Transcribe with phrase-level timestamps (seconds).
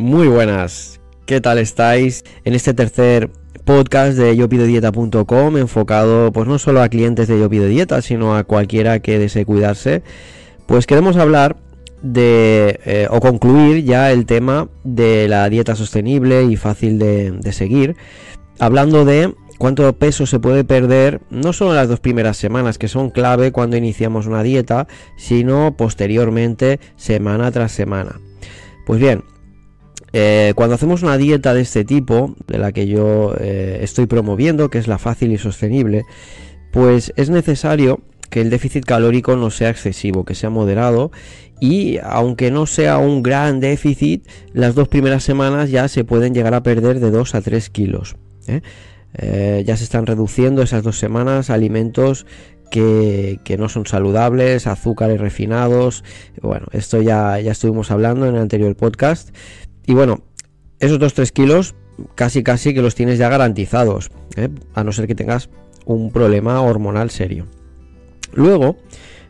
[0.00, 2.24] Muy buenas, ¿qué tal estáis?
[2.46, 3.28] En este tercer
[3.66, 9.18] podcast de yopidodieta.com enfocado pues no solo a clientes de Yo sino a cualquiera que
[9.18, 10.02] desee cuidarse,
[10.64, 11.58] pues queremos hablar
[12.00, 17.52] de eh, o concluir ya el tema de la dieta sostenible y fácil de, de
[17.52, 17.94] seguir,
[18.58, 22.88] hablando de cuánto peso se puede perder no solo en las dos primeras semanas que
[22.88, 24.88] son clave cuando iniciamos una dieta,
[25.18, 28.18] sino posteriormente semana tras semana.
[28.86, 29.24] Pues bien,
[30.12, 34.70] eh, cuando hacemos una dieta de este tipo, de la que yo eh, estoy promoviendo,
[34.70, 36.04] que es la fácil y sostenible,
[36.72, 41.10] pues es necesario que el déficit calórico no sea excesivo, que sea moderado
[41.60, 46.54] y aunque no sea un gran déficit, las dos primeras semanas ya se pueden llegar
[46.54, 48.16] a perder de 2 a 3 kilos.
[48.46, 48.62] ¿eh?
[49.66, 52.26] ya se están reduciendo esas dos semanas alimentos
[52.70, 56.04] que, que, no son saludables, azúcares refinados.
[56.40, 59.30] Bueno, esto ya, ya estuvimos hablando en el anterior podcast.
[59.90, 60.20] Y bueno,
[60.78, 61.74] esos 2-3 kilos
[62.14, 64.48] casi casi que los tienes ya garantizados, ¿eh?
[64.72, 65.50] a no ser que tengas
[65.84, 67.48] un problema hormonal serio.
[68.32, 68.76] Luego,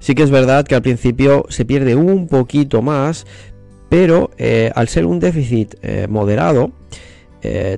[0.00, 3.24] sí que es verdad que al principio se pierde un poquito más,
[3.88, 6.72] pero eh, al ser un déficit eh, moderado,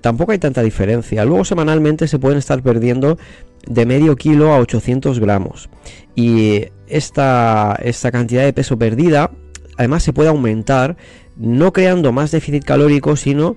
[0.00, 1.24] tampoco hay tanta diferencia.
[1.24, 3.18] Luego semanalmente se pueden estar perdiendo
[3.66, 5.68] de medio kilo a 800 gramos.
[6.14, 9.32] Y esta, esta cantidad de peso perdida,
[9.76, 10.96] además se puede aumentar
[11.38, 13.56] no creando más déficit calórico, sino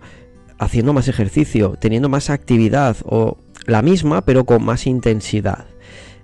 [0.58, 5.66] haciendo más ejercicio, teniendo más actividad o la misma pero con más intensidad.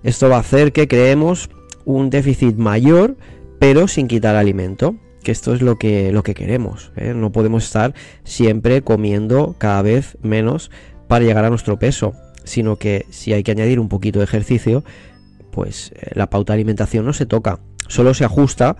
[0.02, 1.50] Esto va a hacer que creemos
[1.84, 3.16] un déficit mayor
[3.58, 6.92] pero sin quitar alimento, que esto es lo que, lo que queremos.
[6.96, 7.12] ¿eh?
[7.14, 7.92] No podemos estar
[8.22, 10.70] siempre comiendo cada vez menos
[11.08, 12.14] para llegar a nuestro peso,
[12.44, 14.84] sino que si hay que añadir un poquito de ejercicio,
[15.50, 17.58] pues eh, la pauta de alimentación no se toca,
[17.88, 18.76] solo se ajusta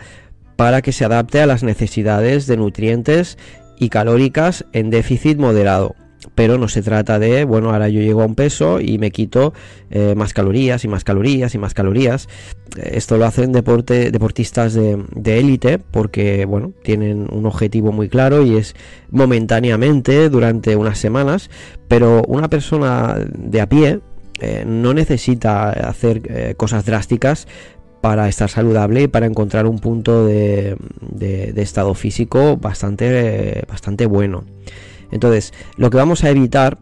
[0.58, 3.38] para que se adapte a las necesidades de nutrientes
[3.78, 5.94] y calóricas en déficit moderado.
[6.34, 9.52] Pero no se trata de, bueno, ahora yo llego a un peso y me quito
[9.88, 12.28] eh, más calorías y más calorías y más calorías.
[12.76, 18.56] Esto lo hacen deporte, deportistas de élite porque, bueno, tienen un objetivo muy claro y
[18.56, 18.74] es
[19.12, 21.50] momentáneamente durante unas semanas.
[21.86, 24.00] Pero una persona de a pie
[24.40, 27.48] eh, no necesita hacer eh, cosas drásticas
[28.00, 30.76] para estar saludable y para encontrar un punto de,
[31.56, 34.44] estado físico bastante, bastante bueno.
[35.10, 36.78] Entonces, lo que vamos a evitar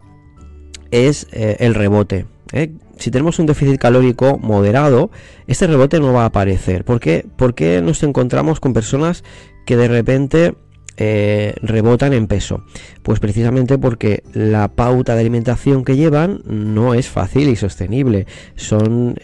[0.91, 2.25] es eh, el rebote.
[2.53, 2.71] ¿eh?
[2.97, 5.11] Si tenemos un déficit calórico moderado,
[5.47, 6.83] este rebote no va a aparecer.
[6.83, 7.25] ¿Por qué?
[7.37, 9.23] Porque nos encontramos con personas
[9.65, 10.55] que de repente
[10.97, 12.63] eh, rebotan en peso?
[13.03, 18.25] Pues precisamente porque la pauta de alimentación que llevan no es fácil y sostenible.
[18.55, 19.15] Son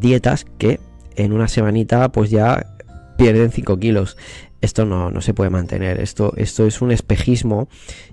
[0.00, 0.80] dietas que
[1.18, 2.66] en una semanita pues ya
[3.16, 4.16] pierden 5 kilos.
[4.60, 7.68] Esto no, se puede mantener, esto, esto es un espejismo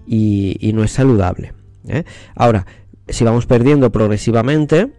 [0.06, 1.54] y, no es saludable.
[1.88, 2.04] ¿eh?
[2.36, 2.66] Ahora,
[3.08, 4.92] si vamos perdiendo progresivamente,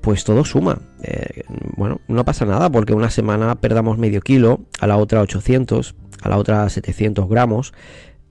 [0.00, 0.80] pues todo suma.
[1.02, 1.42] Eh,
[1.76, 6.28] bueno, no pasa nada porque una semana perdamos medio kilo, a la otra 800, a
[6.28, 7.74] la otra 700 gramos.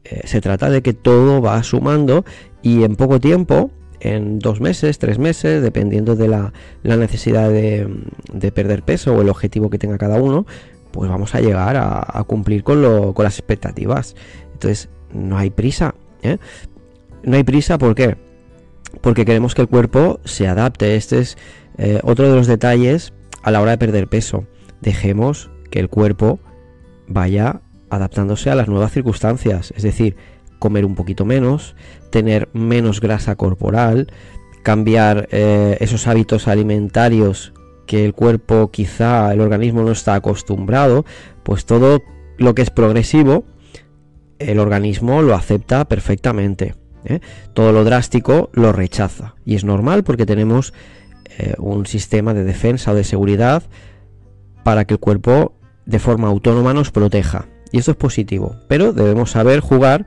[0.04, 2.26] Eh, se trata de que todo va sumando
[2.62, 3.72] y en poco tiempo
[4.03, 6.52] en dos meses, tres meses, dependiendo de la,
[6.84, 10.46] necesidad de, perder peso o el objetivo que tenga cada uno,
[10.91, 14.16] pues vamos a llegar a, cumplir con, las expectativas.
[14.52, 15.96] Entonces, no hay prisa.
[16.22, 16.38] ¿eh?
[17.24, 18.18] No hay prisa, ¿por qué?
[19.00, 20.97] Porque queremos que el cuerpo se adapte.
[20.97, 21.38] Este es
[21.78, 24.46] eh, otro de los detalles a la hora de perder peso.
[24.81, 26.40] Dejemos que el cuerpo
[27.08, 29.74] vaya adaptándose a las nuevas circunstancias.
[29.78, 30.18] Es decir,
[30.63, 31.75] comer un poquito menos,
[32.09, 34.07] tener menos grasa corporal,
[34.63, 37.51] cambiar eh, esos hábitos alimentarios
[37.85, 41.03] que el cuerpo quizá el organismo no está acostumbrado,
[41.44, 42.02] pues todo
[42.38, 43.44] lo que es progresivo
[44.40, 46.76] el organismo lo acepta perfectamente.
[47.03, 47.20] ¿eh?
[47.53, 49.35] Todo lo drástico lo rechaza.
[49.43, 50.73] Y es normal porque tenemos
[51.40, 53.64] eh, un sistema de defensa o de seguridad
[54.64, 55.55] para que el cuerpo
[55.85, 57.47] de forma autónoma nos proteja.
[57.73, 58.55] Y esto es positivo.
[58.70, 60.05] Pero debemos saber jugar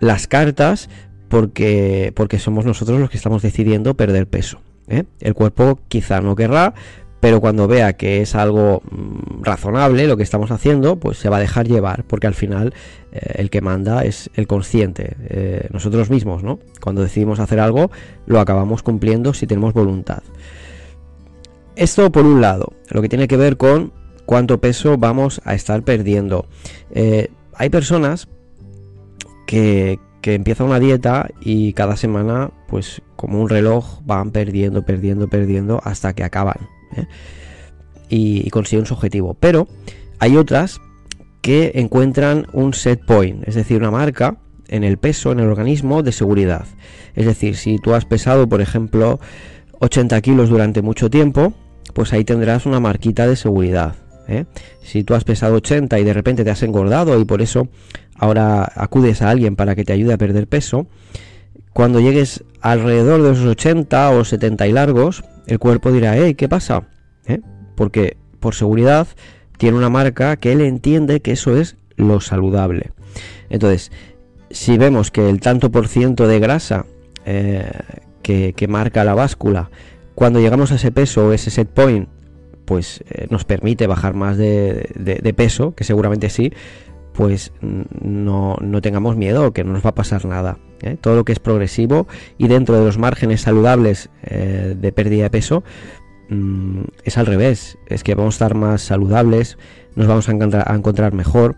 [0.00, 0.88] las cartas
[1.28, 4.60] porque, porque somos nosotros los que estamos decidiendo perder peso.
[4.88, 5.04] ¿eh?
[5.20, 6.74] El cuerpo quizá no querrá,
[7.20, 11.36] pero cuando vea que es algo mm, razonable lo que estamos haciendo, pues se va
[11.36, 12.72] a dejar llevar, porque al final
[13.12, 16.58] eh, el que manda es el consciente, eh, nosotros mismos, ¿no?
[16.80, 17.90] Cuando decidimos hacer algo,
[18.26, 20.22] lo acabamos cumpliendo si tenemos voluntad.
[21.76, 23.92] Esto por un lado, lo que tiene que ver con
[24.26, 26.46] cuánto peso vamos a estar perdiendo.
[27.54, 28.28] hay personas
[29.48, 35.80] que, empieza una dieta y cada semana, pues como un reloj, van perdiendo, perdiendo, perdiendo
[35.84, 37.06] hasta que acaban ¿eh?
[38.10, 39.32] y, consiguen su objetivo.
[39.40, 39.66] Pero
[40.18, 40.82] hay otras
[41.40, 44.36] que encuentran un set point, es decir, una marca
[44.68, 46.66] en el peso, en el organismo, de seguridad.
[47.14, 49.18] Es decir, si tú has pesado, por ejemplo,
[49.80, 51.54] 80 kilos durante mucho tiempo,
[51.94, 53.96] pues ahí tendrás una marquita de seguridad.
[54.28, 54.44] ¿Eh?
[54.82, 57.68] Si tú has pesado 80 y de repente te has engordado y por eso
[58.16, 60.86] ahora acudes a alguien para que te ayude a perder peso,
[61.72, 66.48] cuando llegues alrededor de esos 80 o 70 y largos, el cuerpo dirá, hey, ¿qué
[66.48, 66.84] pasa?
[67.26, 67.40] ¿Eh?
[67.74, 69.08] Porque por seguridad
[69.56, 72.92] tiene una marca que él entiende que eso es lo saludable.
[73.50, 73.90] Entonces,
[74.50, 76.86] si vemos que el tanto por ciento de grasa
[77.24, 77.70] eh,
[78.22, 79.70] que, marca la báscula,
[80.14, 82.08] cuando llegamos a ese peso o ese set point,
[82.68, 86.52] pues eh, nos permite bajar más de, peso, que seguramente sí,
[87.14, 90.58] pues no, tengamos miedo, que no nos va a pasar nada.
[90.82, 90.98] ¿eh?
[91.00, 92.06] Todo lo que es progresivo
[92.36, 95.64] y dentro de los márgenes saludables de pérdida de peso,
[96.28, 99.56] mm, es al revés, es que vamos a estar más saludables,
[99.96, 101.56] nos vamos a encontrar, mejor,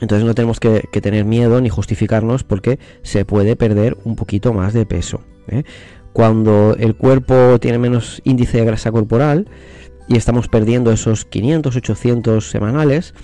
[0.00, 4.74] entonces no tenemos que, tener miedo ni justificarnos porque se puede perder un poquito más
[4.74, 5.22] de peso.
[5.48, 5.64] ¿eh?
[6.12, 9.48] Cuando el cuerpo tiene menos índice de grasa corporal
[10.10, 13.14] y estamos perdiendo esos 500, 800 semanales,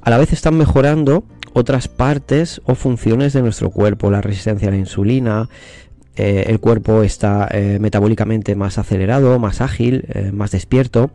[0.00, 4.70] a la vez están mejorando otras partes o funciones de nuestro cuerpo, la resistencia a
[4.72, 5.48] la insulina,
[6.16, 11.12] eh, el cuerpo está eh, metabólicamente más acelerado, más ágil, más despierto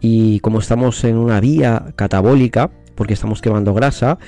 [0.00, 4.18] y como estamos en una vía catabólica, porque estamos quemando grasa,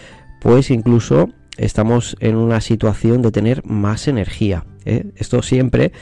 [0.40, 4.64] pues incluso estamos en una situación de tener más energía.
[4.84, 5.04] ¿eh?
[5.16, 5.92] Esto siempre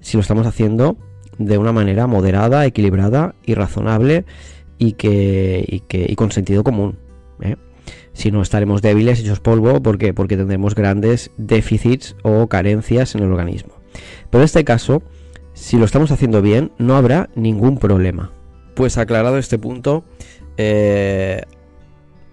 [0.00, 0.96] si lo estamos haciendo
[1.38, 4.24] de una manera moderada, equilibrada y razonable
[4.78, 6.98] y, que, y, con sentido común.
[7.40, 7.56] ¿eh?
[8.12, 13.30] Si no estaremos débiles, hechos polvo, ¿por Porque tendremos grandes déficits o carencias en el
[13.30, 13.74] organismo.
[14.30, 15.02] Pero en este caso,
[15.54, 18.32] si lo estamos haciendo bien, no habrá ningún problema.
[18.74, 20.04] Pues aclarado este punto,
[20.56, 21.42] eh,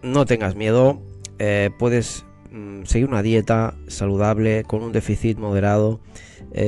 [0.04, 1.02] no tengas miedo,
[1.40, 6.00] eh, puedes mm, seguir una dieta saludable con un déficit moderado,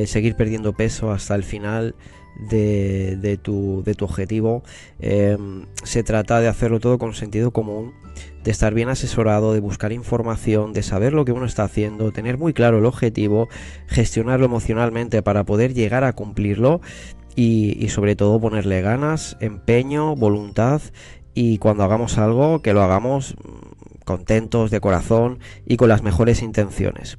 [0.06, 1.96] seguir perdiendo peso hasta el final
[2.40, 4.64] de, tu, objetivo.
[5.00, 7.94] Em, se trata de hacerlo todo con sentido común,
[8.44, 12.38] de estar bien asesorado, de buscar información, de saber lo que uno está haciendo, tener
[12.38, 13.50] muy claro el objetivo,
[13.88, 16.82] gestionarlo emocionalmente para poder llegar a cumplirlo
[17.36, 20.82] y, sobre todo ponerle ganas, empeño, voluntad
[21.36, 23.36] y cuando hagamos algo que lo hagamos
[24.08, 27.18] contentos de corazón y con las mejores intenciones.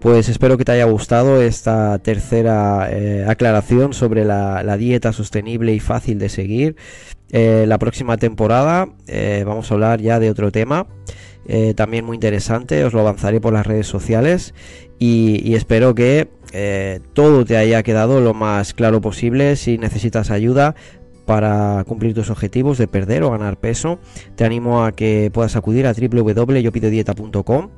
[0.00, 5.80] Pues espero que te haya gustado esta tercera eh, aclaración sobre la, dieta sostenible y
[5.80, 6.76] fácil de seguir.
[7.30, 10.86] Eh, la próxima temporada eh, vamos a hablar ya de otro tema.
[11.74, 14.54] también muy interesante, os lo avanzaré por las redes sociales
[14.98, 16.28] y, y espero que
[17.14, 19.56] todo te haya quedado lo más claro posible.
[19.56, 20.74] Si necesitas ayuda,
[21.28, 23.98] para cumplir tus objetivos de perder o ganar peso,
[24.34, 27.68] te animo a que puedas acudir a www.yopidodieta.com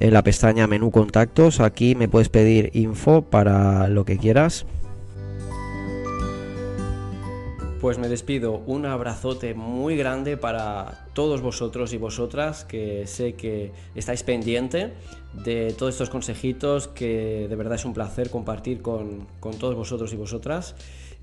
[0.00, 1.60] en la pestaña menú contactos.
[1.60, 4.64] Aquí me puedes pedir info para lo que quieras.
[7.82, 13.72] Pues me despido, un abrazote muy grande para todos vosotros y vosotras que sé que
[13.94, 14.94] estáis pendiente
[15.44, 20.14] de todos estos consejitos que de verdad es un placer compartir con, con todos vosotros
[20.14, 20.74] y vosotras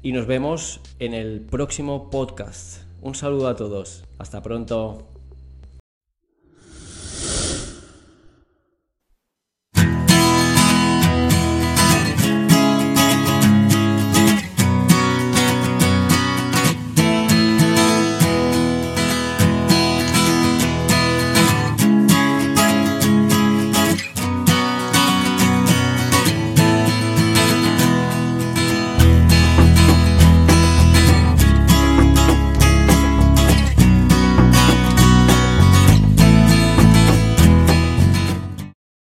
[0.03, 2.84] y nos vemos en el próximo podcast.
[3.01, 4.03] Un saludo a todos.
[4.17, 5.11] Hasta pronto.